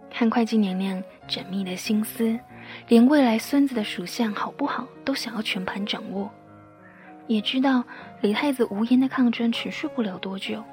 [0.09, 2.41] 看会计娘娘缜密的心思，
[2.89, 6.31] 连未来孙子的属相好不好都想要全盘掌握，
[7.27, 7.85] 也知道
[8.23, 10.65] 李太子无言的抗争持续不了多久。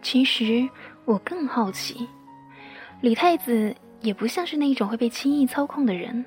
[0.00, 0.66] 其实
[1.04, 2.08] 我更好奇，
[3.04, 6.24] 李太子也不像是那一种会被轻易操控的人，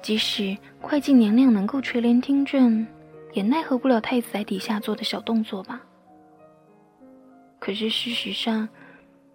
[0.00, 2.86] 即使会计娘娘能够垂帘听政。
[3.34, 5.82] 也奈何不了太子在底下做的小动作吧。
[7.58, 8.66] 可是事实上，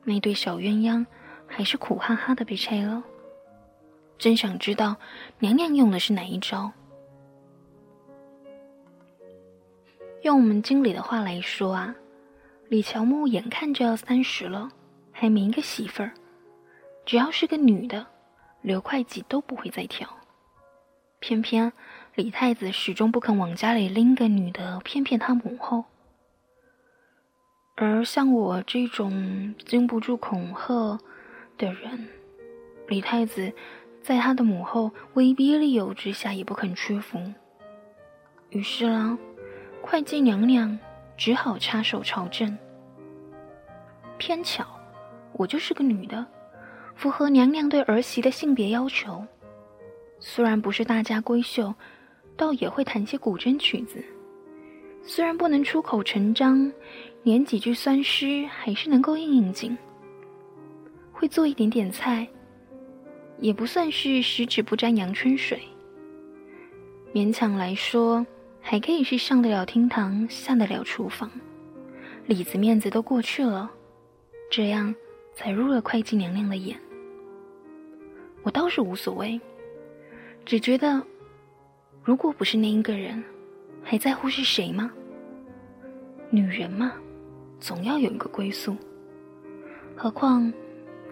[0.03, 1.05] 那对小鸳鸯
[1.45, 3.03] 还是苦哈哈的被拆了。
[4.17, 4.95] 真想知道
[5.37, 6.71] 娘娘用的是哪一招。
[10.23, 11.93] 用我们经理的话来说啊，
[12.67, 14.71] 李乔木眼看就要三十了，
[15.19, 16.13] 还没个媳妇儿，
[17.05, 18.07] 只要是个女的，
[18.61, 20.07] 刘会计都不会再挑。
[21.19, 21.73] 偏偏
[22.15, 25.83] 李太子始终不肯往家里拎个女的骗骗他母后，
[27.75, 30.97] 而像我这种经不住恐吓
[31.57, 32.07] 的人，
[32.87, 33.51] 李太子
[34.01, 37.19] 在他的母后威逼利诱之下也不肯屈服。
[38.51, 39.17] 于是啦，
[39.81, 40.79] 会计娘娘
[41.17, 42.57] 只好插手朝政。
[44.17, 44.65] 偏巧
[45.39, 46.25] 我就是个女的，
[46.95, 49.25] 符合娘娘对儿媳的性别要求。
[50.19, 51.73] 虽然不是大家闺秀，
[52.35, 54.03] 倒也会弹些古筝曲子。
[55.01, 56.69] 虽然不能出口成章，
[57.23, 59.77] 连几句酸诗还是能够应应景。
[61.13, 62.27] 会做一点点菜，
[63.37, 65.57] 也不算是十指不沾阳春水。
[67.13, 68.27] 勉强来说，
[68.59, 71.31] 还可以是上得了厅堂，下得了厨房，
[72.25, 73.71] 里子面子都过去了，
[74.51, 74.93] 这样
[75.39, 76.77] 才入了会计娘娘的眼。
[78.43, 79.39] 我倒是无所谓。
[80.45, 81.01] 只觉得，
[82.03, 83.23] 如果不是那一个人，
[83.81, 84.91] 还在乎是谁吗？
[86.29, 86.91] 女人嘛，
[87.57, 88.75] 总要有一个归宿。
[89.95, 90.51] 何况，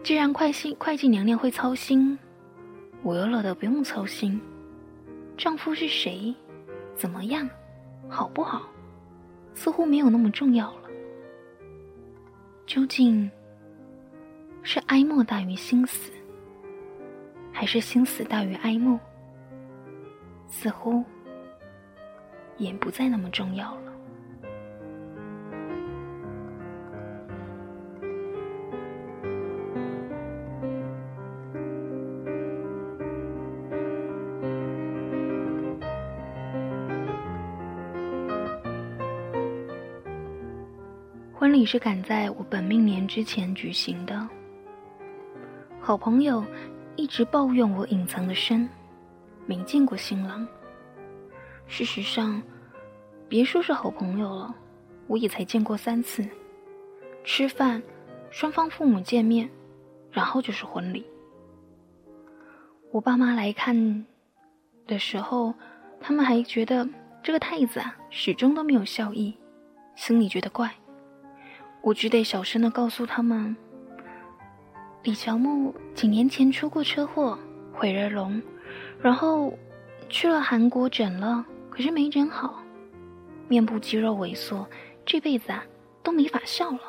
[0.03, 2.19] 既然会计会计娘娘会操心，
[3.03, 4.41] 我又乐得不用操心。
[5.37, 6.35] 丈夫是谁，
[6.95, 7.49] 怎么样，
[8.09, 8.67] 好不好，
[9.53, 10.89] 似乎没有那么重要了。
[12.65, 13.31] 究竟
[14.69, 16.11] 是哀莫大于心死，
[17.53, 18.99] 还是心死大于哀莫？
[20.45, 21.01] 似乎
[22.57, 23.93] 也不再那么重要了。
[41.33, 44.27] 婚礼是赶在我本命年之前举行的。
[45.87, 46.43] 好朋友
[46.97, 48.67] 一直抱怨我隐藏的深，
[49.45, 50.45] 没见过新郎。
[51.65, 52.43] 事实上，
[53.29, 54.53] 别说是好朋友了，
[55.07, 56.27] 我也才见过三次。
[57.23, 57.81] 吃饭，
[58.29, 59.49] 双方父母见面，
[60.11, 61.05] 然后就是婚礼。
[62.91, 64.05] 我爸妈来看
[64.87, 65.53] 的时候，
[66.01, 66.85] 他们还觉得
[67.23, 69.37] 这个太子啊始终都没有笑意，
[69.95, 70.69] 心里觉得怪。
[71.81, 73.55] 我只得小声的告诉他们，
[75.07, 77.39] 李乔木几年前出过车祸，
[77.71, 78.41] 毁了容，
[79.01, 79.57] 然后
[80.09, 82.61] 去了韩国整了，可是没整好，
[83.47, 84.67] 面部肌肉萎缩，
[85.05, 85.63] 这辈子啊
[86.03, 86.81] 都没法笑了。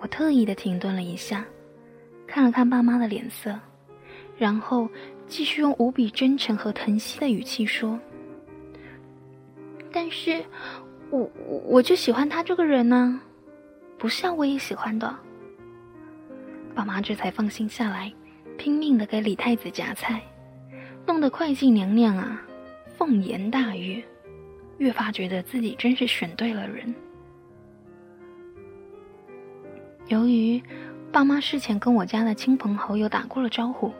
[0.00, 1.44] 我特意的停顿了一下，
[2.26, 3.56] 看了看爸妈的脸色，
[4.36, 4.88] 然后
[5.28, 7.96] 继续用无比真诚和疼惜的语气说
[9.92, 10.44] ：“但是。”
[11.12, 11.28] 我
[11.66, 13.20] 我就喜欢他这个人呢，
[14.00, 15.14] 不像我也喜欢的。
[16.74, 18.10] 爸妈这才放心下来，
[18.56, 20.22] 拼命的给李太子夹菜，
[21.06, 22.40] 弄得会计娘娘啊
[22.96, 24.02] 凤颜大悦，
[24.78, 26.94] 越发觉得自己真是选对了人。
[30.08, 30.62] 由于
[31.12, 33.92] 爸妈事前跟我家的亲朋好友打过了招呼，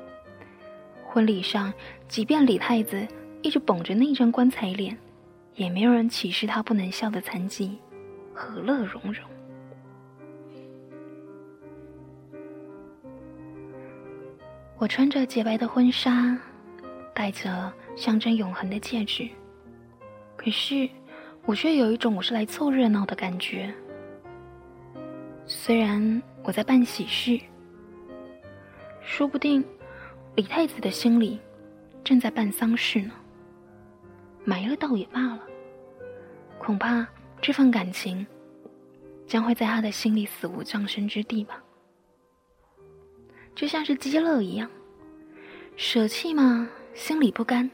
[1.05, 1.71] 婚礼上
[2.09, 3.07] 即便李太子
[3.43, 4.97] 一直绷着那张棺材脸。
[5.57, 7.77] 也没有人歧视他不能笑的残疾，
[8.33, 9.23] 和乐融融。
[14.81, 16.35] 我穿着洁白的婚纱，
[17.13, 19.29] 戴着象征永恒的戒指，
[20.39, 20.89] 可是
[21.45, 23.71] 我却有一种我是来凑热闹的感觉。
[25.45, 27.39] 虽然我在办喜事，
[29.03, 29.63] 说不定
[30.35, 31.39] 李太子的心里
[32.03, 33.13] 正在办丧事呢。
[34.45, 35.41] 埋了倒也罢了，
[36.59, 37.07] 恐怕
[37.43, 38.27] 这份感情
[39.27, 41.63] 将会在他的心里死无葬身之地吧。
[43.61, 44.71] 就像是饥乐一样，
[45.77, 47.71] 舍弃嘛，心里不甘，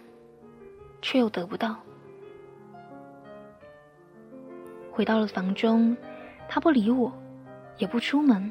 [1.01, 1.77] 却又得不到。
[4.91, 5.97] 回到了房中，
[6.49, 7.17] 他不理我，
[7.79, 8.51] 也不出门，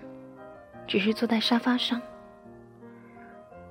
[0.88, 2.02] 只是坐在沙发上。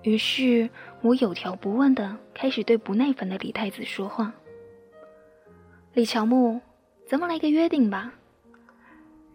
[0.03, 0.68] 于是
[1.00, 4.31] 我有条不紊的开始对不耐烦的李太子说话
[5.94, 6.61] ：“李乔木，
[7.07, 8.12] 咱们来个约定吧。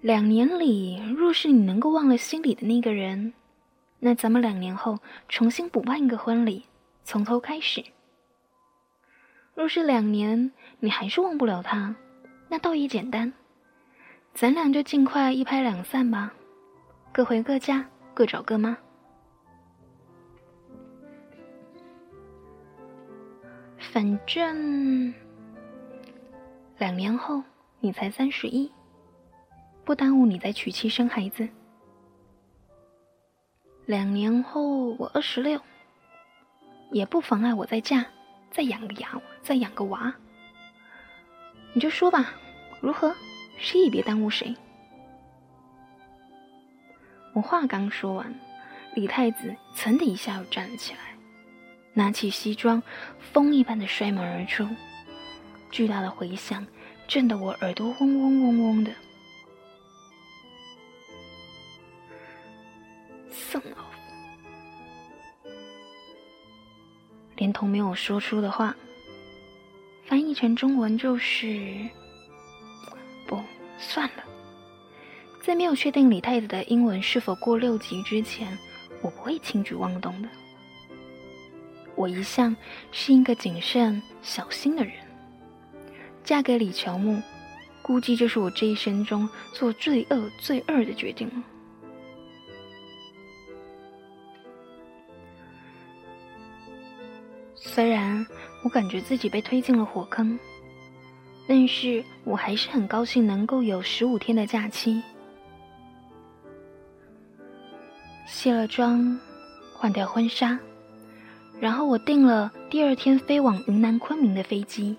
[0.02, 3.34] 两年里，若是你能够忘了心里的那个人，
[4.00, 6.66] 那咱们两年后重新补办一个婚礼，
[7.04, 7.84] 从头开始。
[9.54, 11.96] 若是两年你还是忘不了他，
[12.48, 13.34] 那倒也简单，
[14.34, 16.34] 咱俩就尽快一拍两散吧，
[17.12, 18.78] 各回各家，各找各妈。”
[23.92, 25.14] 反正
[26.78, 27.44] 两年后
[27.80, 28.72] 你才三十一，
[29.84, 31.50] 不耽误你再娶妻生孩子。
[33.90, 35.60] 两年后我二十六，
[36.92, 38.06] 也不妨碍我再嫁，
[38.52, 40.14] 再养个娃，再养个娃。
[41.74, 42.36] 你就说吧，
[42.82, 43.16] 如何？
[43.58, 44.56] 谁也别耽误谁。
[47.34, 48.32] 我话刚说完，
[48.94, 51.00] 李太子噌的一下又站了起来。
[51.96, 52.84] 拿起西装，
[53.18, 54.68] 风一般的摔门而出，
[55.72, 56.64] 巨大的回响
[57.08, 58.92] 震得我耳朵嗡嗡嗡嗡的。
[63.40, 63.86] Son of，
[67.38, 68.76] 连同没有说出的话，
[70.06, 71.88] 翻译成中文就是：
[73.26, 73.42] 不
[73.80, 74.24] 算了，
[75.42, 78.58] 在没有确定李太子的英文是否过六级之前，
[79.02, 80.30] 我不会轻举妄动的。
[81.96, 82.56] 我一向
[82.92, 84.94] 是一个谨慎小心的人，
[86.24, 87.22] 嫁给李乔木，
[87.82, 91.44] 估计就是我这一生中做最恶最恶的决定了。
[97.72, 98.26] 虽然
[98.64, 100.38] 我感觉自己被推进了火坑，
[101.48, 105.02] 但是我还是很高兴能够有十五天的假期。
[108.26, 109.18] 卸了妆，
[109.74, 110.60] 换掉婚纱。
[111.62, 114.98] 然后我订了第二天飞往云南昆明的飞机。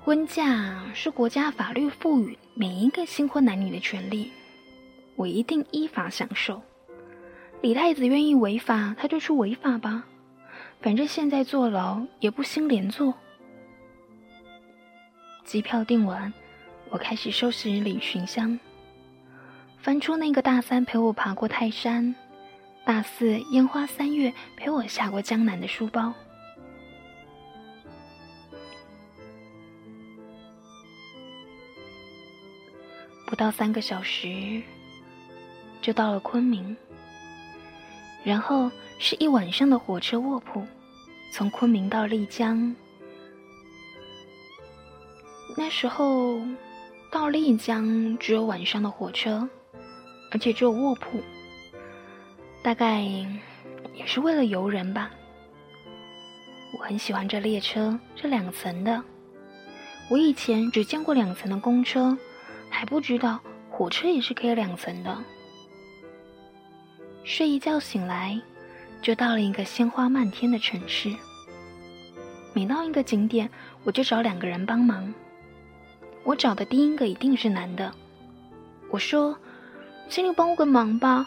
[0.00, 4.30] 婚嫁是国家法律赋予每一个新婚男女的权利，
[5.16, 6.60] 我一定依法享受。
[7.64, 10.04] 李太子愿意违法，他就去违法吧，
[10.82, 13.14] 反正现在坐牢也不兴连坐。
[15.46, 16.30] 机票订完，
[16.90, 18.60] 我开始收拾旅行箱，
[19.78, 22.14] 翻出那个大三陪我爬过泰山，
[22.84, 26.12] 大四烟花三月陪我下过江南的书包。
[33.26, 34.60] 不到三个小时，
[35.80, 36.76] 就到了昆明。
[38.24, 40.66] 然后是一晚上的火车卧铺，
[41.30, 42.74] 从昆明到丽江。
[45.56, 46.40] 那时候
[47.12, 49.48] 到丽江只有晚上的火车，
[50.32, 51.22] 而且只有卧铺，
[52.62, 53.02] 大概
[53.94, 55.10] 也是为了游人吧。
[56.76, 59.00] 我很喜欢这列车，这两层的。
[60.10, 62.16] 我以前只见过两层的公车，
[62.68, 63.38] 还不知道
[63.70, 65.16] 火车也是可以两层的。
[67.26, 68.38] 睡一觉醒来，
[69.00, 71.10] 就到了一个鲜花漫天的城市。
[72.52, 73.50] 每到一个景点，
[73.82, 75.12] 我就找两个人帮忙。
[76.22, 77.90] 我找的第一个一定是男的。
[78.90, 79.36] 我说
[80.10, 81.26] ：“请你帮我个忙吧，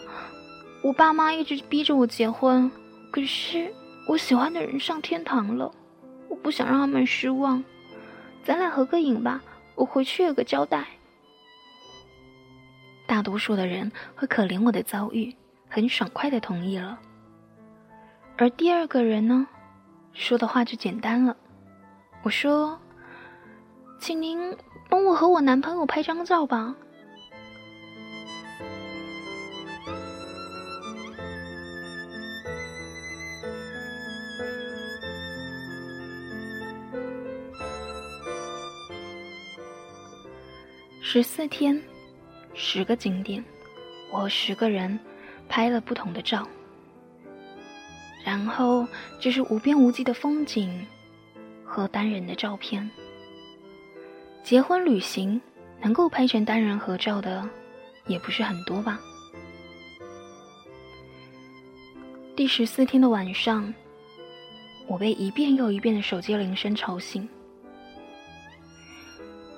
[0.83, 2.71] 我爸妈一直逼着我结婚，
[3.11, 3.73] 可是
[4.07, 5.73] 我喜欢的人上天堂了，
[6.29, 7.63] 我不想让他们失望。
[8.43, 9.41] 咱俩合个影吧，
[9.73, 10.87] 我回去有个交代。”
[13.07, 15.35] 大多数的人会可怜我的遭遇。
[15.69, 16.97] 很爽快的同意了，
[18.37, 19.47] 而第二个人呢，
[20.13, 21.35] 说的话就简单了。
[22.23, 22.79] 我说
[23.99, 24.57] ：“请您
[24.89, 26.75] 帮我和我男朋友拍张照吧。”
[41.01, 41.81] 十四天，
[42.53, 43.43] 十个景点，
[44.11, 44.99] 我和十个人。
[45.49, 46.47] 拍了不同的照，
[48.23, 48.87] 然后
[49.19, 50.85] 就是无边无际的风景
[51.63, 52.89] 和单人的照片。
[54.43, 55.41] 结婚旅行
[55.81, 57.47] 能够拍成单人合照的
[58.05, 58.99] 也不是很多吧。
[62.35, 63.73] 第十四天的晚上，
[64.85, 67.27] 我被一遍又一遍的手机铃声吵醒，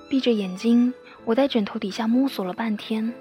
[0.08, 0.92] 闭着眼睛，
[1.24, 3.12] 我在枕头底下摸索了半天，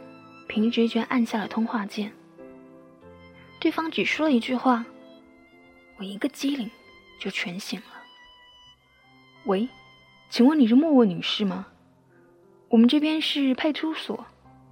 [0.47, 2.11] 凭直觉按下了通话键。
[3.59, 4.85] 对方只说了一句话，
[5.97, 6.71] 我一个机灵
[7.19, 7.85] 就全醒了。
[9.45, 9.67] 喂，
[10.29, 11.67] 请问你是莫问女士吗？
[12.69, 14.25] 我们这边是派出所，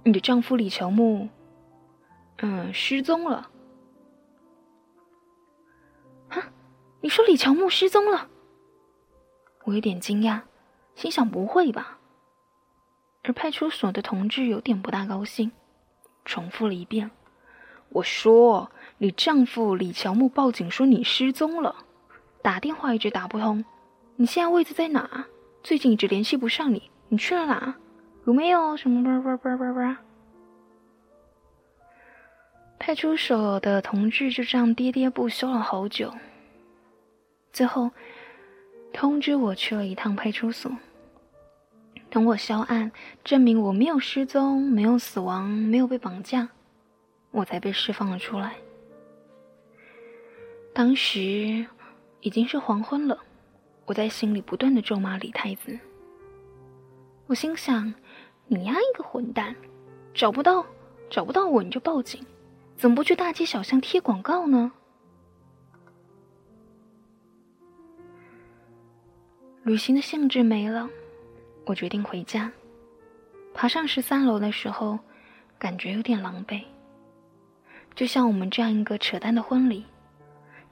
[0.04, 1.28] 你的丈夫李乔木，
[2.38, 3.50] 嗯，失踪了。
[6.30, 6.50] 哈，
[7.02, 8.30] 你说李乔木失踪了？
[9.64, 10.42] 我有点惊讶，
[10.94, 11.98] 心想不会吧？
[13.24, 15.52] 而派出所的同志有点不大高兴，
[16.24, 17.10] 重复了一遍。
[17.90, 18.70] 我说，
[19.00, 21.74] 你丈夫李乔木报警说你失踪了，
[22.42, 23.64] 打电话一直打不通，
[24.16, 25.26] 你现在位置在哪？
[25.62, 27.76] 最近一直联系不上你，你去了哪？
[28.26, 29.98] 有没有什么叭叭叭叭叭？
[32.76, 36.12] 派出所的同志就这样喋喋不休了好久，
[37.52, 37.92] 最后
[38.92, 40.72] 通知我去了一趟派出所，
[42.10, 42.90] 等我销案，
[43.22, 46.48] 证明我没有失踪，没有死亡，没有被绑架。
[47.30, 48.56] 我才被释放了出来。
[50.78, 51.66] 当时
[52.20, 53.18] 已经是黄昏了，
[53.84, 55.76] 我在心里不断的咒骂李太子。
[57.26, 57.92] 我心想：
[58.46, 59.56] 你丫一个混蛋，
[60.14, 60.64] 找不到
[61.10, 62.24] 找不到我你就报警，
[62.76, 64.70] 怎么不去大街小巷贴广告呢？
[69.64, 70.88] 旅行的兴致没了，
[71.66, 72.52] 我决定回家。
[73.52, 74.96] 爬上十三楼的时候，
[75.58, 76.62] 感觉有点狼狈。
[77.96, 79.84] 就像我们这样一个扯淡的婚礼，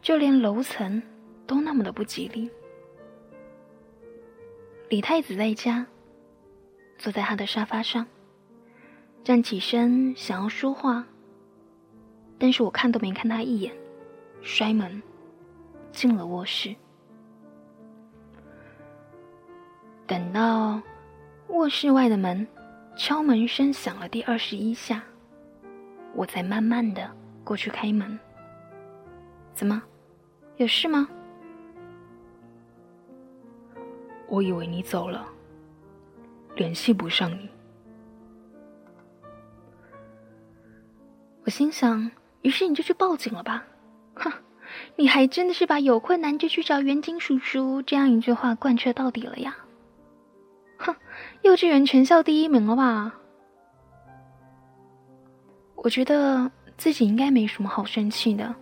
[0.00, 1.02] 就连楼层
[1.46, 2.50] 都那么的不吉利。
[4.88, 5.84] 李太子在家，
[6.96, 8.06] 坐在他的沙发上，
[9.24, 11.04] 站起身想要说话，
[12.38, 13.74] 但是我看都没看他一眼，
[14.42, 15.02] 摔门
[15.90, 16.74] 进了卧室。
[20.06, 20.80] 等到
[21.48, 22.46] 卧室外的门
[22.96, 25.02] 敲门声响了第二十一下。
[26.14, 27.10] 我才慢慢的
[27.44, 28.18] 过去开门。
[29.56, 29.82] 怎么，
[30.58, 31.08] 有事吗？
[34.28, 35.26] 我以为你走了，
[36.56, 37.48] 联系不上你。
[41.44, 42.10] 我心想，
[42.42, 43.64] 于是你就去报警了吧？
[44.14, 44.30] 哼，
[44.94, 49.56] 你还真的是把有困难就去找袁景叔叔这样一句话贯彻到底了呀？
[50.76, 50.94] 哼，
[51.40, 53.14] 幼稚园全校第一名了吧？
[55.76, 58.54] 我觉得自己应该没什么好生气的，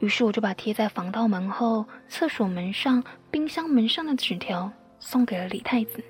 [0.00, 4.70] 于是我就把贴在防盗门后、厕所门上、冰箱门上的纸条
[5.00, 6.02] 送给了李太子。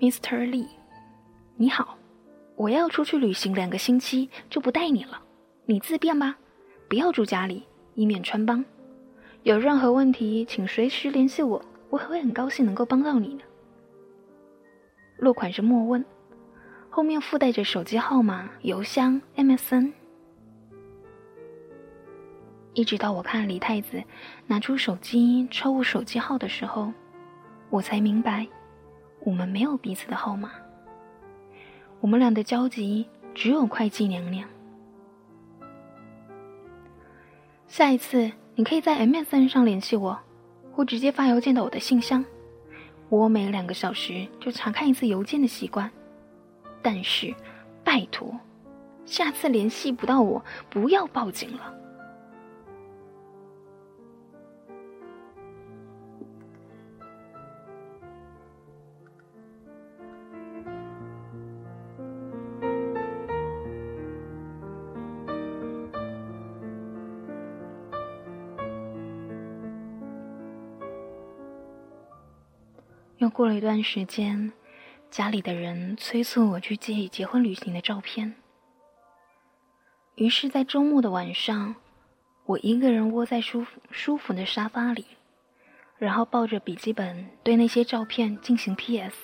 [0.00, 0.46] Mr.
[0.46, 0.68] Lee，
[1.56, 1.96] 你好，
[2.56, 5.22] 我要出去旅行两个星期，就不带你了，
[5.64, 6.36] 你自便吧，
[6.88, 7.62] 不要住家里，
[7.94, 8.62] 以免穿帮。
[9.44, 13.44] 有任何问题，请随时联系我，我会很高兴能够帮到你的。
[15.16, 16.04] 落款是莫问，
[16.90, 19.92] 后面附带着手机号码、邮箱、MSN。
[22.74, 24.02] 一直到我看李太子
[24.48, 26.92] 拿出手机抄我手机号的时候，
[27.70, 28.46] 我才明白，
[29.20, 30.50] 我们没有彼此的号码。
[32.00, 34.48] 我们俩的交集只有会计娘娘。
[37.68, 40.18] 下一次你可以在 MSN 上联系我，
[40.72, 42.24] 或直接发邮件到我的信箱。
[43.08, 45.88] 我每两个小时就查看一次邮件的习惯。
[46.82, 47.32] 但是，
[47.84, 48.36] 拜托，
[49.06, 51.74] 下次联系不到我，不要报警了。
[73.24, 74.52] 又过了一段时间，
[75.10, 78.34] 家里的人催促我去寄结婚旅行的照片。
[80.16, 81.74] 于是，在周末的晚上，
[82.44, 85.06] 我一个人窝在舒服舒服的沙发里，
[85.96, 89.16] 然后抱着笔记本对那些照片进行 P.S。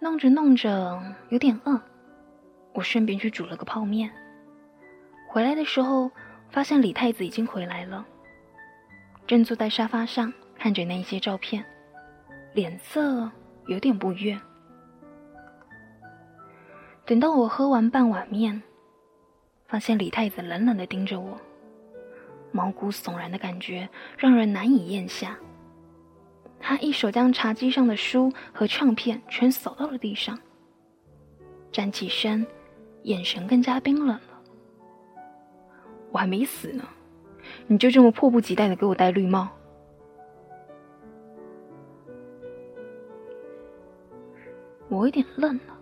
[0.00, 1.82] 弄着弄着有点饿，
[2.74, 4.08] 我顺便去煮了个泡面。
[5.28, 6.08] 回来的时候。
[6.50, 8.04] 发现李太子已经回来了，
[9.26, 11.64] 正坐在沙发上看着那些照片，
[12.54, 13.30] 脸色
[13.66, 14.38] 有点不悦。
[17.04, 18.62] 等到我喝完半碗面，
[19.66, 21.38] 发现李太子冷冷的盯着我，
[22.50, 25.38] 毛骨悚然的感觉让人难以咽下。
[26.60, 30.38] 他一手将茶几上的书和唱片全扫到了地上，
[31.70, 32.44] 站起身，
[33.04, 34.18] 眼神更加冰冷。
[36.10, 36.84] 我还没死呢，
[37.66, 39.48] 你就这么迫不及待的给我戴绿帽？
[44.88, 45.78] 我有点愣了。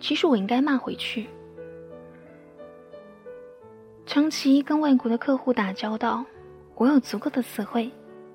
[0.00, 1.26] 其实我应该骂回去。
[4.06, 6.24] 长期跟外国的客户打交道，
[6.74, 7.90] 我有足够的词汇，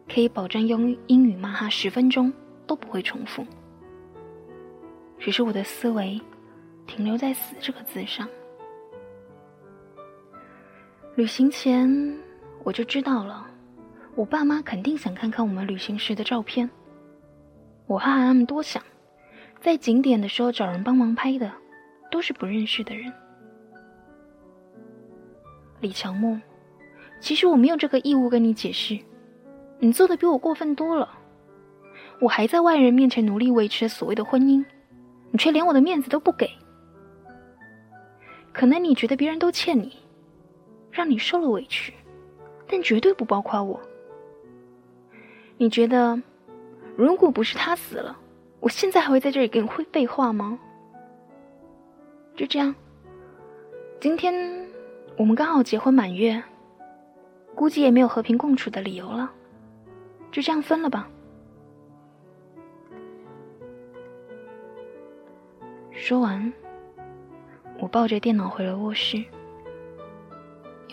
[0.07, 2.31] 可以保证用英语骂他十分钟
[2.65, 3.45] 都不会重复。
[5.19, 6.19] 只是我的思维
[6.85, 8.27] 停留在“死”这个字上。
[11.15, 12.17] 旅行前
[12.63, 13.45] 我就知道了，
[14.15, 16.67] 我爸妈肯定想看看我们旅行时的照片。
[17.85, 18.81] 我怕他们多想，
[19.61, 21.51] 在景点的时候找人帮忙拍的，
[22.09, 23.13] 都是不认识的人。
[25.81, 26.39] 李乔木，
[27.19, 28.97] 其实我没有这个义务跟你解释，
[29.77, 31.07] 你做的比我过分多了。
[32.19, 34.65] 我还在外人面前努力维持所谓的婚姻，
[35.29, 36.49] 你却连我的面子都不给。
[38.51, 39.93] 可能你觉得别人都欠你。
[40.93, 41.91] 让你受了委屈，
[42.67, 43.81] 但绝对不包括我。
[45.57, 46.21] 你觉得，
[46.95, 48.15] 如果不是他死了，
[48.59, 50.59] 我现在还会在这里跟你会废话吗？
[52.35, 52.73] 就这样，
[53.99, 54.33] 今天
[55.17, 56.41] 我们刚好结婚满月，
[57.55, 59.31] 估计也没有和平共处的理由了，
[60.31, 61.09] 就这样分了吧。
[65.91, 66.53] 说完，
[67.79, 69.23] 我抱着电脑回了卧室。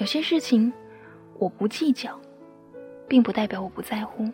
[0.01, 0.72] 有些事情
[1.38, 2.18] 我不计较，
[3.07, 4.26] 并不代表我不在乎，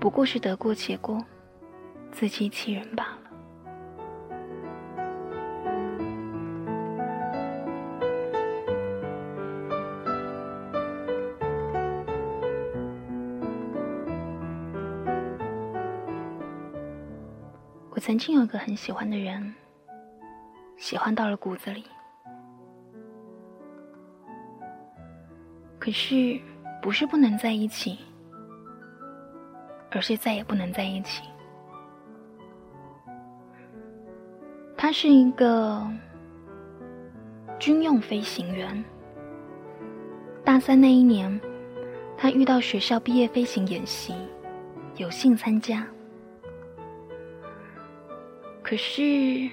[0.00, 1.24] 不过是得过且过，
[2.10, 3.18] 自欺欺人罢了。
[17.90, 19.54] 我曾经有个很喜欢的人，
[20.76, 21.84] 喜欢到了骨子里。
[25.80, 26.38] 可是，
[26.82, 27.98] 不是不能在一起，
[29.90, 31.22] 而是再也不能在一起。
[34.76, 35.82] 他是一个
[37.58, 38.84] 军用飞行员。
[40.44, 41.40] 大三那一年，
[42.16, 44.14] 他遇到学校毕业飞行演习，
[44.96, 45.86] 有幸参加。
[48.62, 49.48] 可是，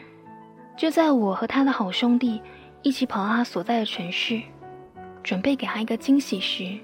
[0.75, 2.41] 就在我和他的好兄弟
[2.81, 4.41] 一起跑到他所在的城市。
[5.27, 6.79] 准备给他一个惊喜时，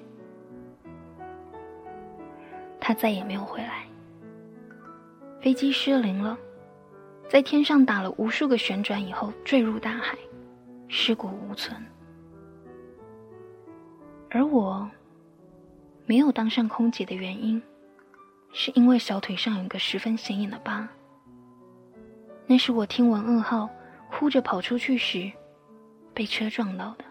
[2.78, 3.86] 他再也没有回来。
[5.40, 6.38] 飞机失灵了，
[7.30, 10.18] 在天上打了无数个旋转以后坠入大海，
[10.90, 11.74] 尸骨无存。
[14.30, 14.92] 而我
[16.06, 17.64] 没有当上空姐的原因，
[18.52, 20.86] 是因为小腿上有一个十分显眼的疤。
[22.46, 23.70] 那是我听闻噩耗，
[24.12, 25.32] 哭着跑出去时，
[26.14, 27.06] 被车撞到的。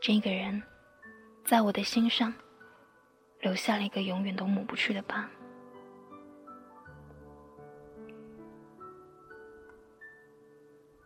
[0.00, 0.62] 这个人，
[1.44, 2.32] 在我的心上，
[3.40, 5.28] 留下了一个永远都抹不去的疤。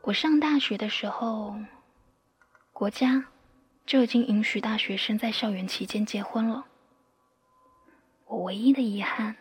[0.03, 1.57] 我上大学的时候，
[2.73, 3.25] 国家
[3.87, 6.67] 就已经允许大学生在校园期间结婚了。
[8.27, 9.37] 我唯一的遗憾，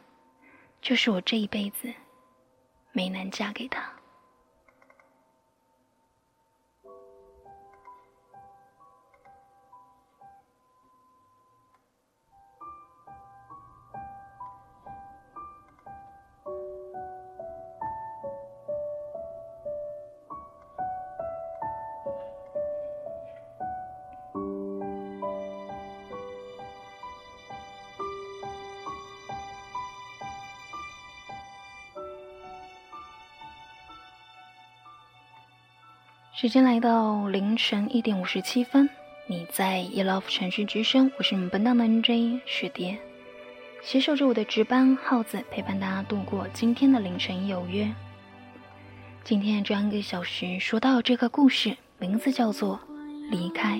[0.81, 1.93] 就是我这一辈子
[2.93, 4.00] 没能嫁给他。
[36.41, 38.89] 时间来到凌晨一点五十七分，
[39.27, 42.97] 你在 e love 城市之声，我是你们本档的 NJ 雪蝶，
[43.83, 47.93] 携手着我的值班耗子，陪伴大家度过今天的凌晨有约。
[49.23, 52.79] 今天这样一个小时，说到这个故事，名字叫做
[53.29, 53.79] 离开。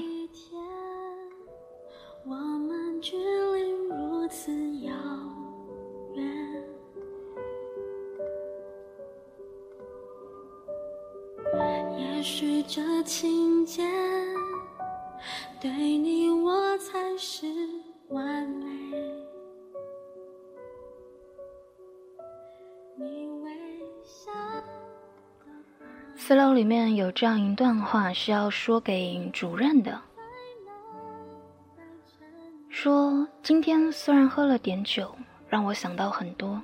[27.62, 30.01] 段话是要说给主任的，
[32.70, 35.16] 说今天虽然喝了点酒，
[35.47, 36.59] 让我想到很多。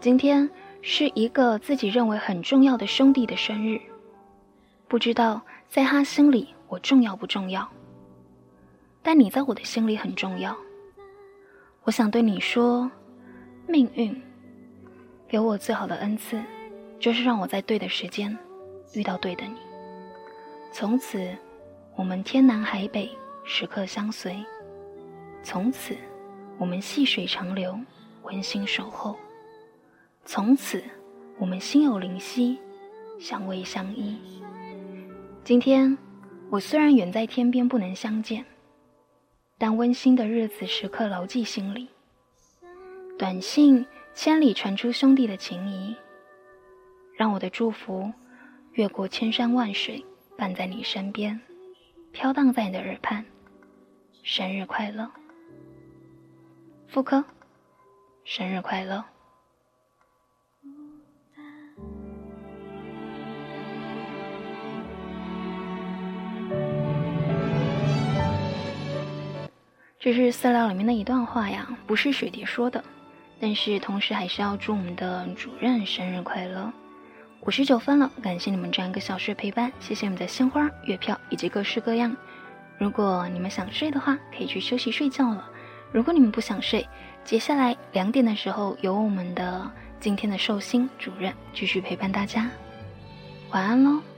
[0.00, 0.50] 今天
[0.82, 3.80] 是一个自己认为很重要的兄弟的生日。
[4.88, 7.70] 不知道在他心里我重要不重要，
[9.00, 10.56] 但你在我的心里很重要。
[11.84, 12.90] 我想对你说，
[13.68, 14.20] 命运
[15.28, 16.42] 给我最好的恩赐，
[16.98, 18.36] 就是让我在对的时间
[18.92, 19.54] 遇到对的你。
[20.76, 21.30] 从此，
[21.94, 23.08] 我们天南海北
[23.44, 24.44] 时刻相随；
[25.40, 25.96] 从此，
[26.58, 27.78] 我们细水长流
[28.24, 29.14] 温馨守候；
[30.24, 30.82] 从此，
[31.38, 32.58] 我们心有灵犀
[33.20, 34.18] 相偎相依。
[35.44, 35.96] 今天，
[36.50, 38.44] 我虽然远在天边不能相见，
[39.56, 41.88] 但温馨的日子时刻牢记心里。
[43.16, 45.94] 短信千里传出兄弟的情谊，
[47.16, 48.12] 让我的祝福
[48.72, 50.04] 越过千山万水，
[50.36, 51.40] 伴在你身边，
[52.12, 53.24] 飘荡在你的耳畔。
[54.22, 55.10] 生日快乐，
[56.88, 57.24] 妇科，
[58.24, 59.04] 生日快乐。
[69.98, 72.82] 这是饲料里面的一段话呀，不是雪蝶说的，
[73.40, 76.72] 但是同时还是要祝我们的主任生日快乐。
[77.46, 82.16] 五十九分了，感谢你们这样一个小时的陪伴，谢谢你们的鲜花、月票以及各式各样。
[82.78, 85.46] 如果你们想睡的话，可以去休息睡觉了。
[85.92, 86.88] 如果你们不想睡，
[87.22, 89.70] 接下来两点的时候有我们的
[90.00, 92.48] 今天的寿星主任继续陪伴大家。
[93.50, 94.13] 晚安喽。